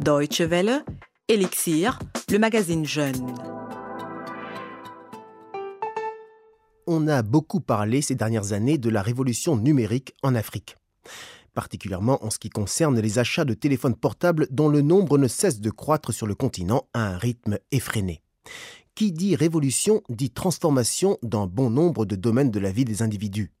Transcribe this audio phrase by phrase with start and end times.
[0.00, 0.84] Deutsche Welle,
[1.28, 1.98] Elixir,
[2.30, 3.34] le magazine Jeune.
[6.86, 10.76] On a beaucoup parlé ces dernières années de la révolution numérique en Afrique
[11.54, 15.60] particulièrement en ce qui concerne les achats de téléphones portables dont le nombre ne cesse
[15.60, 18.22] de croître sur le continent à un rythme effréné.
[18.94, 23.52] Qui dit révolution dit transformation dans bon nombre de domaines de la vie des individus.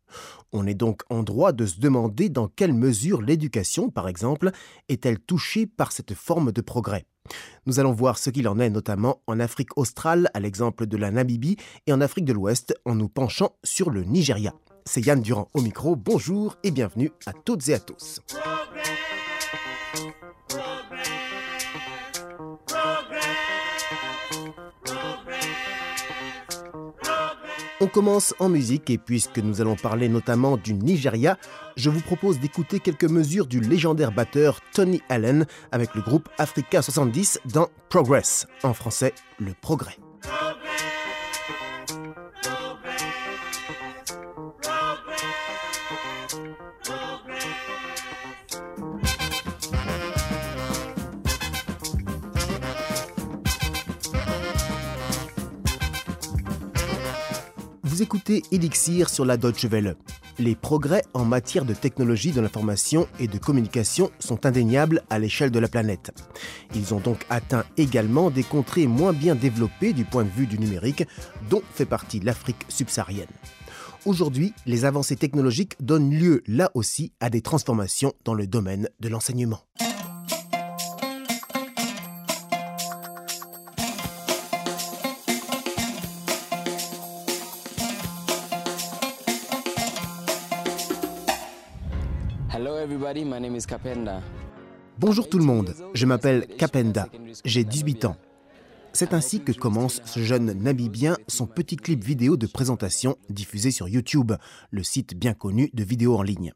[0.52, 4.52] On est donc en droit de se demander dans quelle mesure l'éducation, par exemple,
[4.88, 7.06] est-elle touchée par cette forme de progrès.
[7.66, 11.10] Nous allons voir ce qu'il en est notamment en Afrique australe, à l'exemple de la
[11.10, 11.56] Namibie,
[11.88, 14.54] et en Afrique de l'Ouest, en nous penchant sur le Nigeria.
[14.84, 18.20] C'est Yann Durand au micro, bonjour et bienvenue à toutes et à tous.
[27.84, 31.36] On commence en musique et puisque nous allons parler notamment du Nigeria,
[31.76, 36.80] je vous propose d'écouter quelques mesures du légendaire batteur Tony Allen avec le groupe Africa
[36.80, 39.98] 70 dans Progress, en français le progrès.
[57.94, 59.94] Vous écoutez Elixir sur la Deutsche Welle.
[60.40, 65.52] Les progrès en matière de technologie de l'information et de communication sont indéniables à l'échelle
[65.52, 66.10] de la planète.
[66.74, 70.58] Ils ont donc atteint également des contrées moins bien développées du point de vue du
[70.58, 71.04] numérique,
[71.48, 73.28] dont fait partie l'Afrique subsaharienne.
[74.06, 79.08] Aujourd'hui, les avancées technologiques donnent lieu là aussi à des transformations dans le domaine de
[79.08, 79.60] l'enseignement.
[95.00, 97.08] Bonjour tout le monde, je m'appelle Kapenda,
[97.44, 98.16] j'ai 18 ans.
[98.92, 103.88] C'est ainsi que commence ce jeune Namibien son petit clip vidéo de présentation diffusé sur
[103.88, 104.34] YouTube,
[104.70, 106.52] le site bien connu de vidéos en ligne.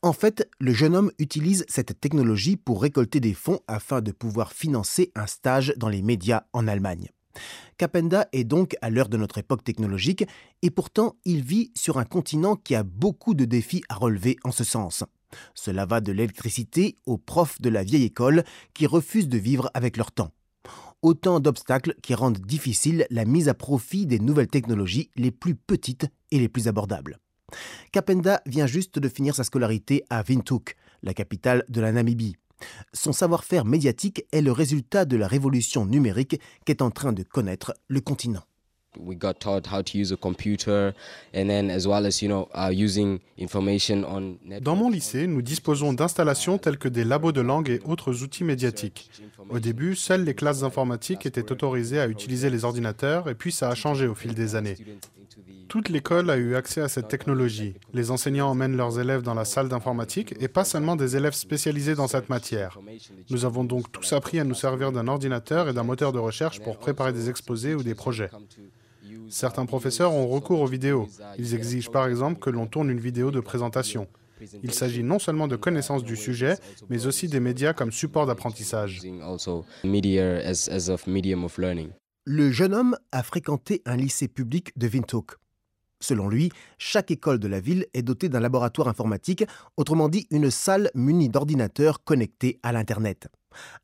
[0.00, 4.54] En fait, le jeune homme utilise cette technologie pour récolter des fonds afin de pouvoir
[4.54, 7.10] financer un stage dans les médias en Allemagne.
[7.76, 10.24] Kapenda est donc à l'heure de notre époque technologique
[10.62, 14.52] et pourtant il vit sur un continent qui a beaucoup de défis à relever en
[14.52, 15.04] ce sens.
[15.54, 19.96] Cela va de l'électricité aux profs de la vieille école qui refusent de vivre avec
[19.96, 20.32] leur temps.
[21.02, 26.06] Autant d'obstacles qui rendent difficile la mise à profit des nouvelles technologies les plus petites
[26.30, 27.18] et les plus abordables.
[27.92, 32.36] Kapenda vient juste de finir sa scolarité à Windhoek, la capitale de la Namibie.
[32.92, 37.74] Son savoir-faire médiatique est le résultat de la révolution numérique qu'est en train de connaître
[37.88, 38.44] le continent.
[44.60, 48.44] Dans mon lycée, nous disposons d'installations telles que des labos de langue et autres outils
[48.44, 49.10] médiatiques.
[49.48, 53.68] Au début, seules les classes d'informatique étaient autorisées à utiliser les ordinateurs et puis ça
[53.68, 54.76] a changé au fil des années.
[55.68, 57.74] Toute l'école a eu accès à cette technologie.
[57.92, 61.94] Les enseignants emmènent leurs élèves dans la salle d'informatique et pas seulement des élèves spécialisés
[61.94, 62.78] dans cette matière.
[63.30, 66.60] Nous avons donc tous appris à nous servir d'un ordinateur et d'un moteur de recherche
[66.60, 68.30] pour préparer des exposés ou des projets.
[69.28, 71.08] Certains professeurs ont recours aux vidéos.
[71.38, 74.06] Ils exigent par exemple que l'on tourne une vidéo de présentation.
[74.62, 76.56] Il s'agit non seulement de connaissances du sujet,
[76.90, 79.00] mais aussi des médias comme support d'apprentissage.
[82.26, 85.36] Le jeune homme a fréquenté un lycée public de Windhoek.
[86.04, 89.46] Selon lui, chaque école de la ville est dotée d'un laboratoire informatique,
[89.78, 93.28] autrement dit une salle munie d'ordinateurs connectés à l'Internet.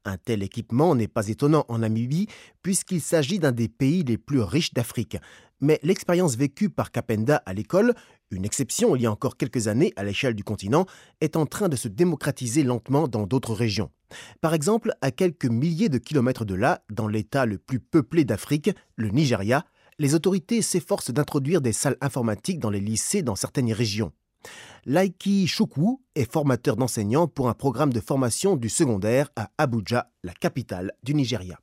[0.04, 2.26] Un tel équipement n'est pas étonnant en Namibie
[2.62, 5.16] puisqu'il s'agit d'un des pays les plus riches d'Afrique.
[5.62, 7.94] Mais l'expérience vécue par Kapenda à l'école,
[8.30, 10.84] une exception il y a encore quelques années à l'échelle du continent,
[11.22, 13.90] est en train de se démocratiser lentement dans d'autres régions.
[14.42, 18.70] Par exemple, à quelques milliers de kilomètres de là, dans l'État le plus peuplé d'Afrique,
[18.96, 19.64] le Nigeria,
[20.00, 24.12] les autorités s'efforcent d'introduire des salles informatiques dans les lycées dans certaines régions.
[24.86, 30.32] Laiki Chukwu est formateur d'enseignants pour un programme de formation du secondaire à Abuja, la
[30.32, 31.60] capitale du Nigeria.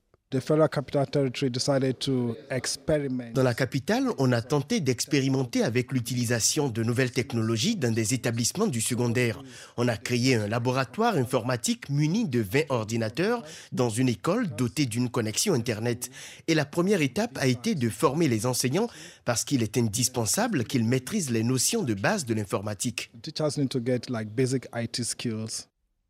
[3.33, 8.67] Dans la capitale, on a tenté d'expérimenter avec l'utilisation de nouvelles technologies dans des établissements
[8.67, 9.41] du secondaire.
[9.77, 13.41] On a créé un laboratoire informatique muni de 20 ordinateurs
[13.71, 16.09] dans une école dotée d'une connexion Internet.
[16.49, 18.89] Et la première étape a été de former les enseignants
[19.23, 23.11] parce qu'il est indispensable qu'ils maîtrisent les notions de base de l'informatique.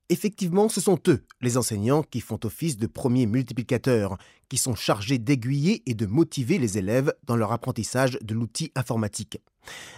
[0.10, 4.18] Effectivement, ce sont eux, les enseignants, qui font office de premiers multiplicateurs,
[4.48, 9.42] qui sont chargés d'aiguiller et de motiver les élèves dans leur apprentissage de l'outil informatique.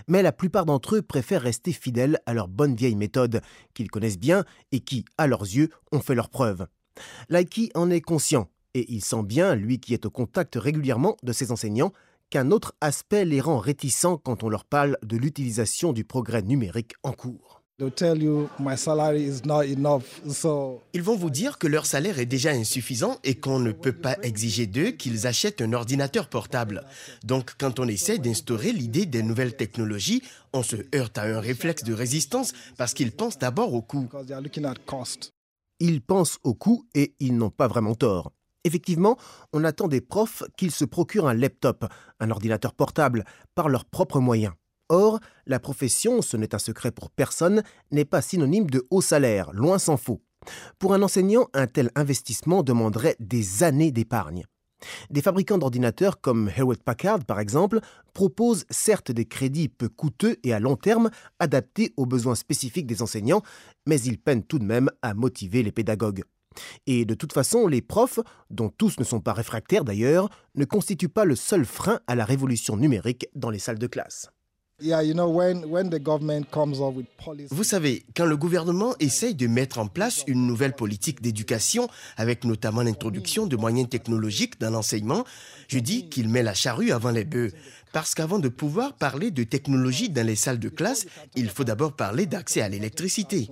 [0.07, 3.41] Mais la plupart d'entre eux préfèrent rester fidèles à leur bonne vieille méthode,
[3.75, 6.65] qu'ils connaissent bien et qui, à leurs yeux, ont fait leurs preuves.
[7.29, 11.33] Laiki en est conscient et il sent bien, lui qui est au contact régulièrement de
[11.33, 11.93] ses enseignants,
[12.29, 16.93] qu'un autre aspect les rend réticents quand on leur parle de l'utilisation du progrès numérique
[17.03, 17.58] en cours.
[20.93, 24.17] Ils vont vous dire que leur salaire est déjà insuffisant et qu'on ne peut pas
[24.21, 26.83] exiger d'eux qu'ils achètent un ordinateur portable.
[27.23, 30.21] Donc quand on essaie d'instaurer l'idée des nouvelles technologies,
[30.51, 34.09] on se heurte à un réflexe de résistance parce qu'ils pensent d'abord au coût.
[35.79, 38.33] Ils pensent au coût et ils n'ont pas vraiment tort.
[38.65, 39.17] Effectivement,
[39.53, 41.85] on attend des profs qu'ils se procurent un laptop,
[42.19, 43.23] un ordinateur portable,
[43.55, 44.53] par leurs propres moyens.
[44.89, 49.51] Or, la profession, ce n'est un secret pour personne, n'est pas synonyme de haut salaire,
[49.53, 50.21] loin s'en faut.
[50.79, 54.45] Pour un enseignant, un tel investissement demanderait des années d'épargne.
[55.09, 57.81] Des fabricants d'ordinateurs comme Hewlett Packard, par exemple,
[58.13, 61.09] proposent certes des crédits peu coûteux et à long terme
[61.39, 63.41] adaptés aux besoins spécifiques des enseignants,
[63.85, 66.23] mais ils peinent tout de même à motiver les pédagogues.
[66.87, 68.19] Et de toute façon, les profs,
[68.49, 72.25] dont tous ne sont pas réfractaires d'ailleurs, ne constituent pas le seul frein à la
[72.25, 74.29] révolution numérique dans les salles de classe.
[77.49, 82.45] Vous savez, quand le gouvernement essaye de mettre en place une nouvelle politique d'éducation, avec
[82.45, 85.25] notamment l'introduction de moyens technologiques dans l'enseignement,
[85.67, 87.51] je dis qu'il met la charrue avant les bœufs.
[87.91, 91.93] Parce qu'avant de pouvoir parler de technologie dans les salles de classe, il faut d'abord
[91.93, 93.49] parler d'accès à l'électricité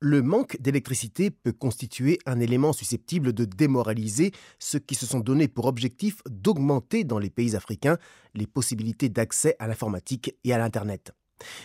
[0.00, 5.46] le manque d'électricité peut constituer un élément susceptible de démoraliser ceux qui se sont donné
[5.46, 7.98] pour objectif d'augmenter dans les pays africains
[8.34, 11.12] les possibilités d'accès à l'informatique et à l'Internet.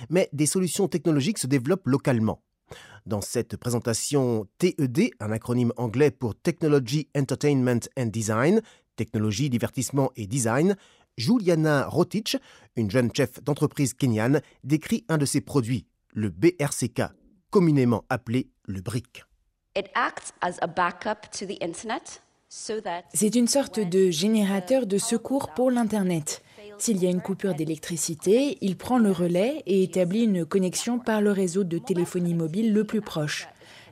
[0.10, 2.42] Mais des solutions technologiques se développent localement.
[3.06, 8.62] Dans cette présentation TED, un acronyme anglais pour Technology, Entertainment and Design,
[8.98, 10.76] technologie, divertissement et design,
[11.18, 12.36] Juliana Rotich,
[12.76, 17.04] une jeune chef d'entreprise kenyane, décrit un de ses produits, le BRCK,
[17.56, 19.24] communément appelé le BRIC.
[22.50, 26.44] C'est une sorte de générateur de secours pour l'Internet.
[26.78, 31.22] S'il y a une coupure d'électricité, il prend le relais et établit une connexion par
[31.22, 33.48] le réseau de téléphonie mobile le plus proche.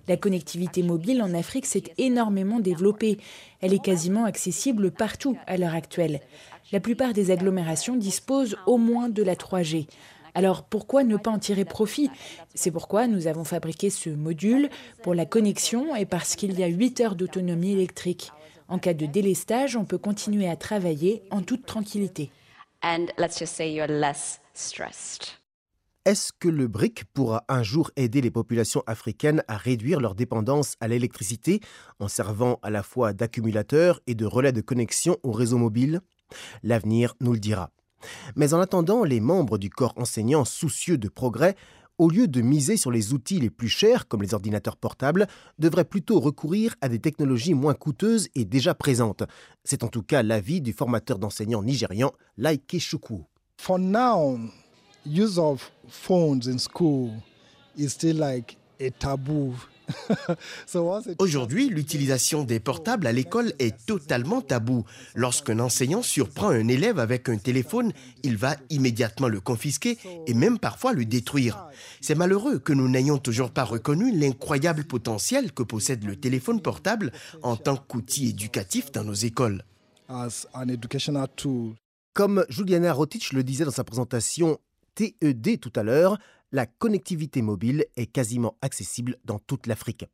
[0.10, 3.18] La connectivité mobile en Afrique s'est énormément développée.
[3.62, 6.19] Elle est quasiment accessible partout à l'heure actuelle.
[6.74, 9.88] La plupart des agglomérations disposent au moins de la 3G.
[10.36, 12.10] Alors pourquoi ne pas en tirer profit?
[12.56, 14.70] C'est pourquoi nous avons fabriqué ce module
[15.04, 18.32] pour la connexion et parce qu'il y a 8 heures d'autonomie électrique.
[18.68, 22.32] En cas de délestage, on peut continuer à travailler en toute tranquillité.
[26.06, 30.76] Est-ce que le BRIC pourra un jour aider les populations africaines à réduire leur dépendance
[30.82, 31.62] à l'électricité
[32.00, 36.02] en servant à la fois d'accumulateurs et de relais de connexion au réseau mobile?
[36.62, 37.70] L'avenir nous le dira.
[38.36, 41.56] Mais en attendant, les membres du corps enseignant soucieux de progrès,
[41.98, 45.28] au lieu de miser sur les outils les plus chers, comme les ordinateurs portables,
[45.60, 49.24] devraient plutôt recourir à des technologies moins coûteuses et déjà présentes.
[49.64, 52.66] C'est en tout cas l'avis du formateur d'enseignants nigérian Laike
[55.38, 56.58] of phones
[61.20, 64.86] Aujourd'hui, l'utilisation des portables à l'école est totalement tabou.
[65.16, 67.94] Lorsqu'un enseignant surprend un élève avec un téléphone,
[68.24, 69.98] il va immédiatement le confisquer
[70.28, 71.68] et même parfois le détruire.
[72.02, 77.12] C'est malheureux que nous n'ayons toujours pas reconnu l'incroyable potentiel que possède le téléphone portable
[77.42, 79.63] en tant qu'outil éducatif dans nos écoles.
[82.13, 84.60] Comme Juliana Rotich le disait dans sa présentation
[84.96, 86.20] TED tout à l'heure,
[86.53, 90.05] la connectivité mobile est quasiment accessible dans toute l'Afrique.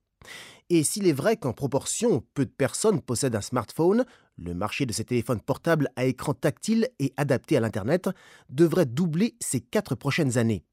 [0.70, 4.06] Et s'il est vrai qu'en proportion, peu de personnes possèdent un smartphone,
[4.38, 8.10] le marché de ces téléphones portables à écran tactile et adapté à l'Internet
[8.50, 10.64] devrait doubler ces quatre prochaines années.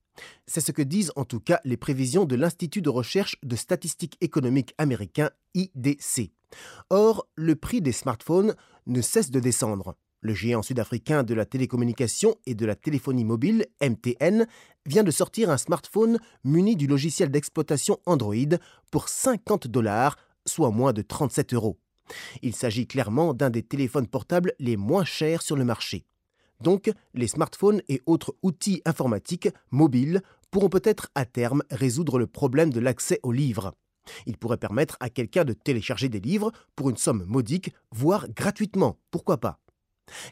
[0.46, 4.16] C'est ce que disent en tout cas les prévisions de l'Institut de recherche de statistiques
[4.20, 6.30] économiques américain IDC.
[6.90, 8.54] Or, le prix des smartphones
[8.86, 9.96] ne cesse de descendre.
[10.20, 14.46] Le géant sud-africain de la télécommunication et de la téléphonie mobile, MTN,
[14.86, 18.56] vient de sortir un smartphone muni du logiciel d'exploitation Android
[18.90, 21.78] pour 50 dollars, soit moins de 37 euros.
[22.42, 26.06] Il s'agit clairement d'un des téléphones portables les moins chers sur le marché.
[26.60, 32.72] Donc, les smartphones et autres outils informatiques mobiles pourront peut-être à terme résoudre le problème
[32.72, 33.74] de l'accès aux livres.
[34.24, 38.98] Ils pourraient permettre à quelqu'un de télécharger des livres pour une somme modique, voire gratuitement,
[39.10, 39.58] pourquoi pas.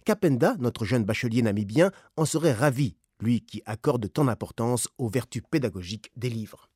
[0.04, 5.43] Kapenda, notre jeune bachelier namibien, en serait ravi, lui qui accorde tant d'importance aux vertus
[5.50, 6.71] pédagogiques des livres.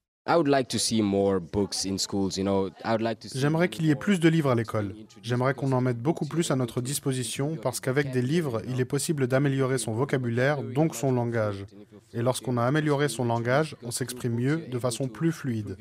[3.34, 4.94] J'aimerais qu'il y ait plus de livres à l'école.
[5.22, 8.84] J'aimerais qu'on en mette beaucoup plus à notre disposition parce qu'avec des livres, il est
[8.84, 11.64] possible d'améliorer son vocabulaire, donc son langage.
[12.12, 15.76] Et lorsqu'on a amélioré son langage, on s'exprime mieux, de façon plus fluide.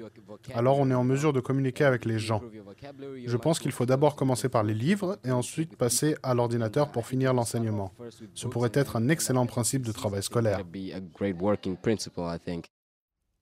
[0.54, 2.42] Alors on est en mesure de communiquer avec les gens.
[3.25, 7.06] Je pense qu'il faut d'abord commencer par les livres et ensuite passer à l'ordinateur pour
[7.06, 7.94] finir l'enseignement.
[8.34, 10.63] Ce pourrait être un excellent principe de travail scolaire.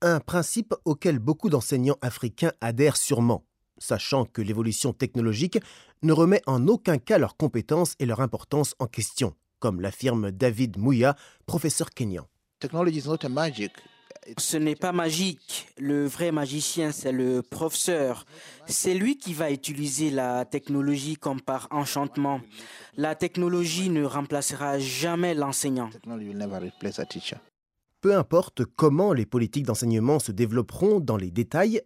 [0.07, 3.43] Un principe auquel beaucoup d'enseignants africains adhèrent sûrement,
[3.79, 5.57] sachant que l'évolution technologique
[6.03, 10.77] ne remet en aucun cas leurs compétences et leur importance en question, comme l'affirme David
[10.77, 11.15] Mouya,
[11.47, 12.27] professeur kenyan.
[14.37, 15.69] Ce n'est pas magique.
[15.79, 18.27] Le vrai magicien, c'est le professeur.
[18.67, 22.41] C'est lui qui va utiliser la technologie comme par enchantement.
[22.95, 25.89] La technologie ne remplacera jamais l'enseignant.
[28.05, 31.81] Peu importe comment les politiques d'enseignement se développeront dans les détails,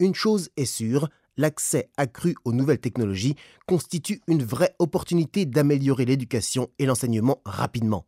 [0.00, 3.36] une chose est sûre, l'accès accru aux nouvelles technologies
[3.66, 8.04] constitue une vraie opportunité d'améliorer l'éducation et l'enseignement rapidement.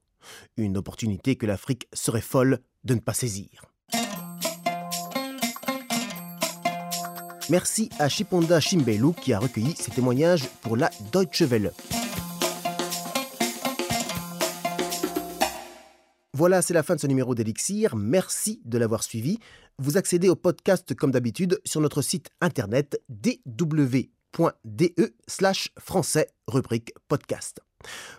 [0.59, 3.65] Une opportunité que l'Afrique serait folle de ne pas saisir.
[7.49, 11.73] Merci à Chiponda Chimbelu qui a recueilli ces témoignages pour la Deutsche Welle.
[16.37, 17.95] Voilà, c'est la fin de ce numéro d'Elixir.
[17.95, 19.39] Merci de l'avoir suivi.
[19.79, 24.09] Vous accédez au podcast comme d'habitude sur notre site internet dw.de
[25.29, 27.61] slash français rubrique podcast.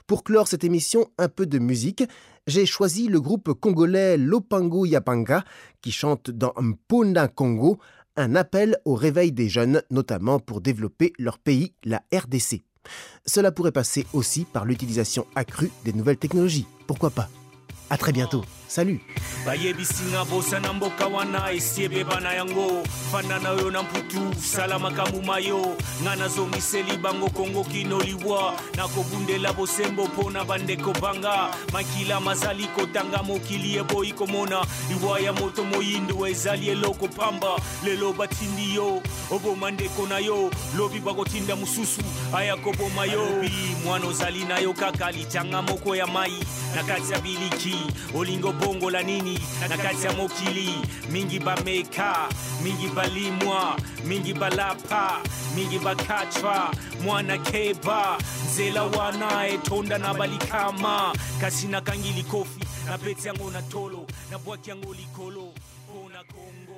[0.08, 2.06] Pour clore cette émission, un peu de musique.
[2.48, 5.44] J'ai choisi le groupe congolais Lopango Yapanga
[5.82, 7.80] qui chante dans Mponda Congo
[8.16, 12.64] un appel au réveil des jeunes, notamment pour développer leur pays, la RDC.
[13.26, 16.68] Cela pourrait passer aussi par l'utilisation accrue des nouvelles technologies.
[16.88, 17.28] Pourquoi pas?
[17.90, 18.44] À très bientôt.
[18.68, 19.00] Salut.
[19.46, 21.52] Bayebisinga bosa na mboka wana
[22.36, 22.84] yango.
[23.12, 25.78] Fanana oyo na mputu sala makambo mayo.
[26.02, 28.54] Nga nazongiseli bango kongo kino liwa.
[28.76, 31.52] Nakobundela bosembo mpo na bandeko banga.
[31.74, 34.66] Makila mazali kotanga mokili eboyi komona.
[34.90, 37.60] Liwa ya moto moyindo ezali eloko pamba.
[37.84, 40.52] Lelo batindi yo oboma ndeko na yo.
[40.78, 42.02] Lobi bakotinda mosusu
[42.34, 43.42] aya koboma yo.
[43.42, 46.34] Bi mwana ozali na yo kaka litanga moko ya mai.
[46.76, 47.76] Na kati ya biliki
[48.16, 49.40] olingo bongola nini?
[49.70, 50.70] Na kati ya mokili
[51.12, 52.30] mingi bameka
[52.64, 55.22] mingi balimwa mingi balapa
[55.56, 56.72] mingi bakachwa
[57.04, 62.60] mwana keba nzela wana etonda na balikama kasi na kangili kofi
[62.90, 65.54] na pete yango na tolo na bwaki yango likolo
[65.90, 66.75] mpo na kongo